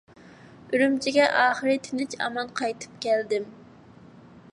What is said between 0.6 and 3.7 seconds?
ئۈرۈمچىگە ئاخىرى تىنچ-ئامان قايتىپ كەلدىم.